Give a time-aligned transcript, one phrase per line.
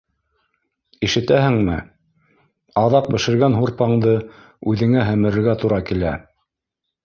[1.07, 1.75] Ишетәһеңме?
[2.85, 4.17] Аҙаҡ бешергән һурпаңды
[4.75, 6.19] үҙеңә һемерергә тура килә